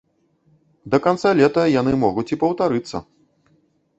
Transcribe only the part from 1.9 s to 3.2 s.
могуць і паўтарыцца.